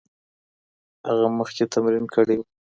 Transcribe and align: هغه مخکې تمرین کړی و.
هغه 1.07 1.27
مخکې 1.39 1.63
تمرین 1.73 2.05
کړی 2.15 2.35
و. 2.39 2.45